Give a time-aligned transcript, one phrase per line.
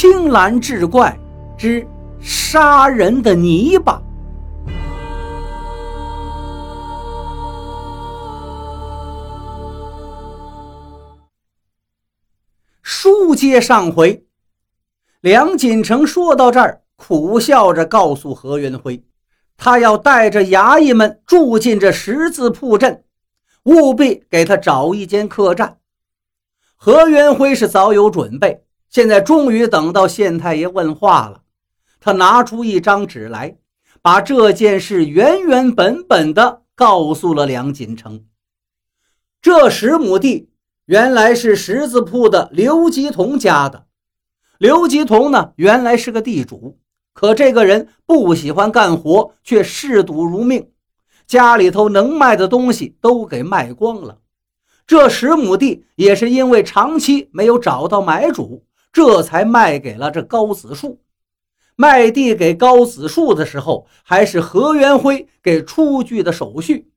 [0.00, 1.14] 青蓝志怪
[1.58, 1.86] 之
[2.22, 4.02] 杀人的泥巴。
[12.80, 14.24] 书接上回，
[15.20, 19.04] 梁锦成说到这儿，苦笑着告诉何元辉，
[19.58, 23.04] 他要带着衙役们住进这十字铺镇，
[23.64, 25.76] 务必给他找一间客栈。
[26.74, 31.42] 何元辉是早有准备，现在终于等到县太爷问话了。
[32.00, 33.56] 他拿出一张纸来，
[34.02, 38.24] 把这件事原原本本的告诉了梁锦成。
[39.40, 40.50] 这十亩地
[40.86, 43.86] 原来是十字铺的刘吉同家的。
[44.58, 46.78] 刘吉同呢，原来是个地主，
[47.14, 50.70] 可这个人不喜欢干活，却嗜赌如命，
[51.26, 54.18] 家里头能卖的东西都给卖光了。
[54.86, 61.00] 这十亩地也是因为长期没有找到买主，这才卖给了这高子树。
[61.76, 66.90] 卖地给高子树的时候，还是何元辉给出具的手续。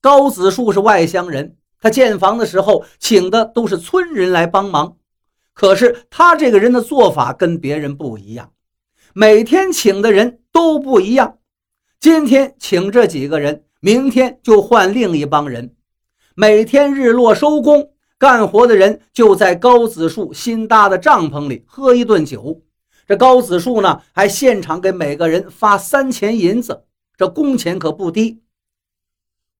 [0.00, 4.98] 高子树是外乡人，他建房的时候请的都是村人来帮忙。
[5.54, 8.52] 可是他这个人的做法跟别人不一样，
[9.14, 11.38] 每天请的人都不一样。
[12.00, 15.74] 今天请这几个人，明天就换另一帮人。
[16.34, 17.93] 每天日落收工，
[18.24, 22.62] 干活的人就在高子树新搭的帐篷里喝一顿酒。
[23.06, 26.84] 这高子树呢，还现场给每个人发三钱银子，
[27.18, 28.40] 这工钱可不低。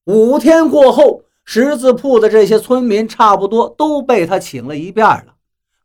[0.06, 5.34] 五天过后，十字铺的这些村民差不多都被他请了一遍了，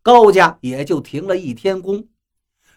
[0.02, 2.05] 高家也就停了一天工。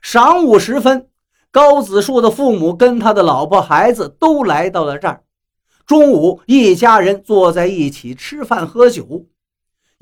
[0.03, 1.06] 晌午时分，
[1.53, 5.23] 高子树的父母跟他的老婆孩子都来到了这儿。
[5.86, 9.27] 中午，一家人坐在一起吃饭喝酒。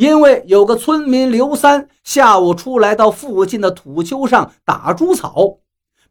[0.01, 5.59] 因为有个村民刘三下午出来到附近的土丘上打猪草，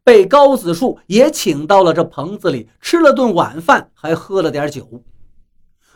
[0.04, 5.02] 被高子树也请到了这棚子里吃了顿晚饭，还喝了点酒。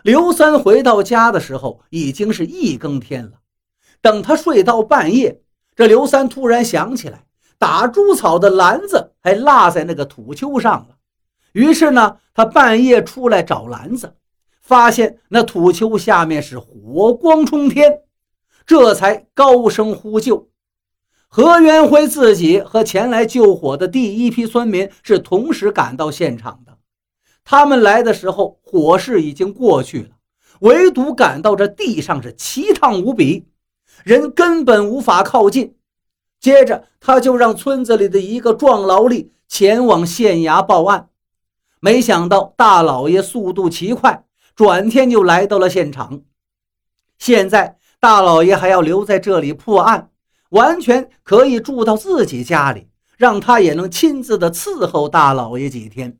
[0.02, 3.34] 刘三回到家的时候，已经是一更天了。
[4.02, 5.40] 等他睡到半夜，
[5.76, 7.22] 这刘三突然想起来，
[7.58, 10.96] 打猪草的篮子还落在那个土丘上了。
[11.52, 14.16] 于是呢，他半夜出来找篮子，
[14.64, 18.00] 发现那土丘下面是火光冲天，
[18.66, 20.48] 这才高声呼救。
[21.28, 26.78] 何元辉自己和前来救火的第一批村民是同时赶到现场的。
[27.44, 30.08] 他们来的时候，火势已经过去了，
[30.60, 33.46] 唯独感到这地上是奇烫无比，
[34.02, 35.76] 人根本无法靠近。
[36.40, 41.10] 接着，他就让村子里的一个壮劳力前往县衙报案。
[41.80, 46.22] 没想到大老爷速度奇快，转天就来到了现场。
[47.18, 50.10] 现在大老爷还要留在这里破案，
[50.50, 56.18] 完全可以住到自己家里，让他也能亲自的伺候大老爷几天。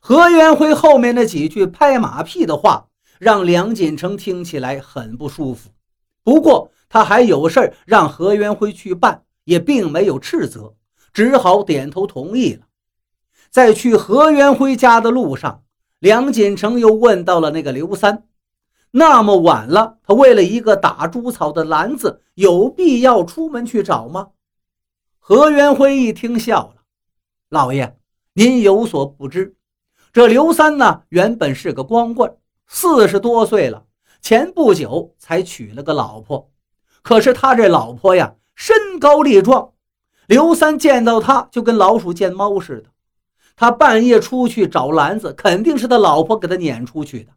[0.00, 2.86] 何元辉后面那几句拍马屁的话，
[3.18, 5.70] 让梁锦成听起来很不舒服。
[6.22, 10.74] 不过他还有事让何元辉去办，也并没有斥责，
[11.12, 12.66] 只好点头同意了。
[13.50, 15.62] 在去何元辉家的路上，
[15.98, 18.28] 梁锦成又问到了那个刘三
[18.92, 24.28] ：“那么晚了，他为了一个打猪草的篮子，有必要出门去找吗？”
[25.18, 26.82] 何元辉一听笑了
[27.50, 27.98] ：“老爷，
[28.34, 29.56] 您有所不知，
[30.12, 32.36] 这刘三呢，原本是个光棍，
[32.68, 33.84] 四十多岁了，
[34.22, 36.50] 前不久才娶了个老婆。
[37.02, 39.72] 可是他这老婆呀，身高力壮，
[40.28, 42.90] 刘三见到他就跟老鼠见猫似的。”
[43.60, 47.32] 他半夜出去找篮子，肯定是他老婆给他撵出去的。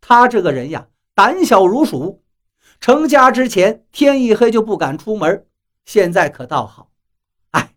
[0.00, 2.22] 他这个人呀，胆小如鼠。
[2.78, 5.44] 成家之前，天一黑就不敢出门，
[5.84, 6.92] 现在可倒好。
[7.50, 7.74] 哎，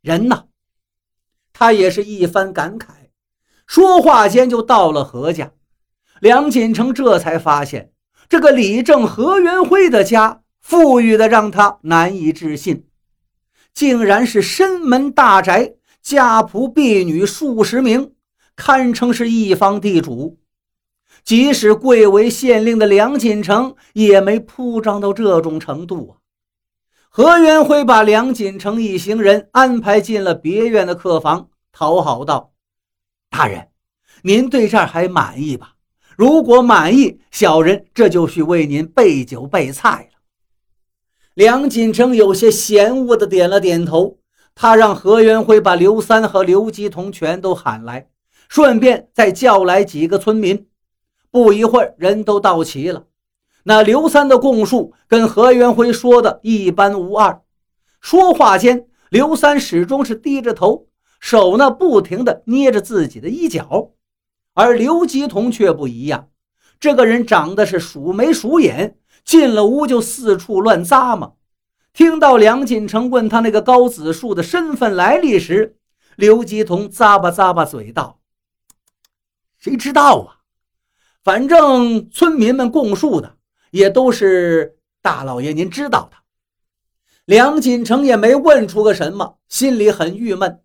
[0.00, 0.44] 人呐，
[1.52, 2.86] 他也是一番感慨。
[3.66, 5.50] 说话间就到了何家，
[6.20, 7.90] 梁锦成这才发现，
[8.28, 12.86] 这个李正何元辉的家富裕的让他难以置信，
[13.72, 15.74] 竟然是深门大宅。
[16.04, 18.12] 家仆婢女数十名，
[18.54, 20.38] 堪称是一方地主。
[21.24, 26.12] 即使贵为县令的梁锦成，也没铺张到这种程度啊！
[27.08, 32.52] 何元辉把梁锦成一行人安排进了别院的客房，讨好道
[33.30, 33.68] ：“大人，
[34.24, 35.76] 您对这儿还满意吧？
[36.18, 40.20] 如果满意，小人这就去为您备酒备菜了。”
[41.32, 44.18] 梁锦成有些嫌恶的点了点头。
[44.54, 48.08] 他让何元辉把刘三和刘吉同全都喊来，
[48.48, 50.66] 顺便再叫来几个村民。
[51.30, 53.06] 不一会儿，人都到齐了。
[53.64, 57.42] 那刘三的供述跟何元辉说的一般无二。
[58.00, 60.86] 说话间，刘三始终是低着头，
[61.18, 63.90] 手呢不停地捏着自己的衣角，
[64.52, 66.28] 而刘吉同却不一样。
[66.78, 71.36] 这个人长得是鼠眉鼠眼，进了屋就四处乱咂摸。
[71.94, 75.76] 听到梁锦成问他那个高子树的身份来历时，
[76.16, 78.18] 刘吉同咂巴咂巴嘴道
[79.56, 80.42] ：“谁知道啊？
[81.22, 83.36] 反正村民们供述的
[83.70, 86.16] 也都是大老爷您知道的。”
[87.26, 90.60] 梁锦成也没问出个什么，心里很郁闷。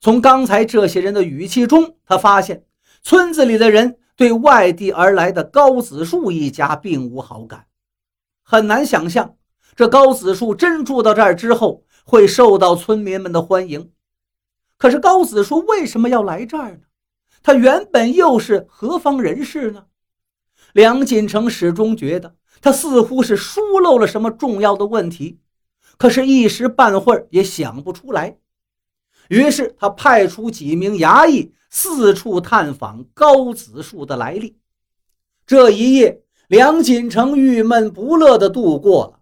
[0.00, 2.64] 从刚才这些人的语气中，他发现
[3.02, 7.66] 村子里的人对外地而来的高子树一家并无好感，
[8.42, 9.36] 很难想象。
[9.76, 13.90] 这高子树真住到这儿之后，会受到村民们的欢迎。
[14.76, 16.80] 可是高子树为什么要来这儿呢？
[17.42, 19.84] 他原本又是何方人士呢？
[20.72, 25.40] 梁锦成始终觉得他似乎是疏漏了什么重要的问题，
[25.96, 28.38] 可是，一时半会儿也想不出来。
[29.28, 34.58] 于是，他派出几名衙役四处探访高子树的来历。
[35.46, 39.19] 这一夜，梁锦成郁闷不乐地度过了。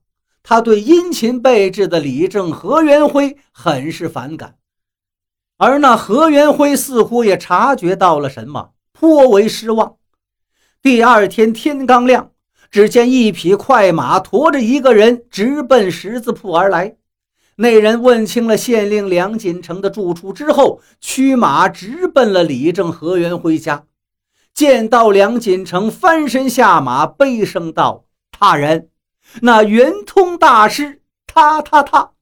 [0.51, 4.55] 他对殷勤备至的李正、何元辉很是反感，
[5.59, 9.97] 而那何元辉似乎也察觉到了什么，颇为失望。
[10.81, 12.31] 第二天天刚亮，
[12.71, 16.97] 只见一匹快马驮着一个人直奔十字铺而来。
[17.57, 23.85] 那人问清了县令梁锦城的住处之后，驱马直奔了李正、何元辉家。
[24.55, 28.07] 见到梁锦城，翻身下马，悲声道
[28.41, 28.89] ：“大人。”
[29.43, 32.13] 那圆通大师，他他他！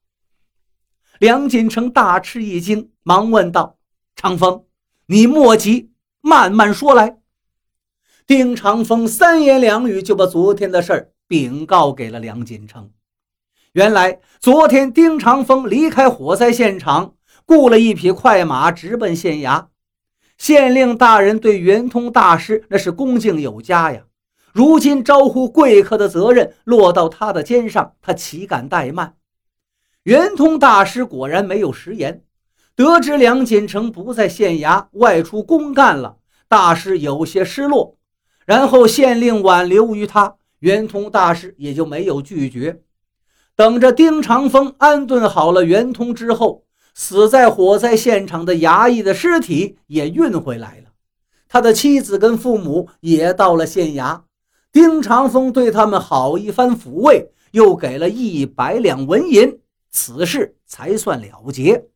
[1.19, 3.77] 梁锦成大吃一惊，忙问道
[4.15, 4.65] ：“长风，
[5.07, 7.17] 你莫急，慢慢说来。”
[8.27, 12.91] 丁长风三言两语就把昨天的事儿禀告给了梁锦成。
[13.71, 17.15] 原来，昨天丁长风离开火灾现场，
[17.45, 19.67] 雇了一匹快马，直奔县衙。
[20.37, 24.03] 县令大人对圆通大师那是恭敬有加呀。
[24.53, 29.15] 如今招呼贵客的责任落到他的肩上，他岂敢怠慢？
[30.03, 32.23] 圆通大师果然没有食言。
[32.75, 36.17] 得知梁锦成不在县衙外出公干了，
[36.47, 37.97] 大师有些失落。
[38.45, 42.81] 然后县令挽留于他，圆通大师也就没有拒绝。
[43.55, 50.91] 等着丁长风安顿好了圆通之后，死在火灾现场的衙役的尸体也运回来了，
[51.49, 54.21] 他的妻子跟父母也到了县衙。
[54.79, 59.59] 丁长风对他们好一番抚慰，又给了一百两纹银，
[59.89, 61.87] 此事才算了结。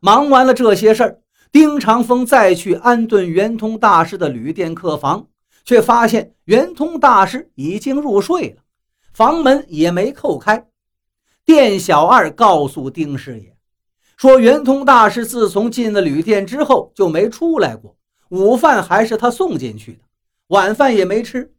[0.00, 1.20] 忙完了这些事儿，
[1.52, 5.26] 丁长风再去安顿圆通大师的旅店客房，
[5.62, 8.62] 却发现圆通大师已经入睡了，
[9.12, 10.66] 房门也没扣开。
[11.44, 13.54] 店小二告诉丁师爷，
[14.16, 17.94] 说圆通大师自从进了旅店之后就没出来过，
[18.30, 19.98] 午饭还是他送进去的。
[20.50, 21.52] 晚饭也没吃。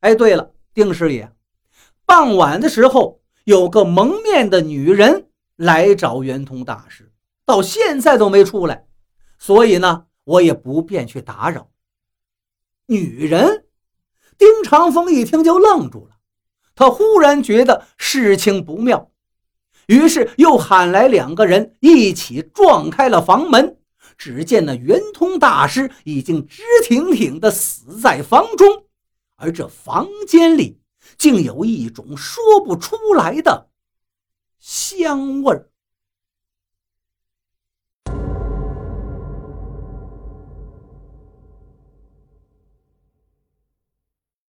[0.00, 1.30] 哎，对了，丁师爷，
[2.04, 7.10] 傍晚的时候有个蒙面的女人来找圆通大师，
[7.46, 8.86] 到现在都没出来，
[9.38, 11.70] 所以呢，我也不便去打扰。
[12.86, 13.64] 女人，
[14.36, 16.16] 丁长风一听就愣住了，
[16.74, 19.10] 他忽然觉得事情不妙，
[19.86, 23.78] 于是又喊来两个人一起撞开了房门。
[24.16, 28.86] 只见那圆通大师已经直挺挺地死在房中，
[29.36, 30.80] 而这房间里
[31.18, 33.70] 竟有一种说不出来的
[34.58, 35.70] 香味儿。